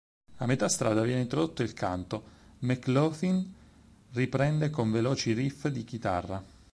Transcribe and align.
A 0.37 0.47
metà 0.47 0.67
strada 0.67 1.03
viene 1.03 1.21
introdotto 1.21 1.61
il 1.61 1.73
canto, 1.73 2.23
McLaughlin 2.61 3.53
riprende 4.13 4.71
con 4.71 4.89
veloci 4.89 5.33
riff 5.33 5.67
di 5.67 5.83
chitarra. 5.83 6.43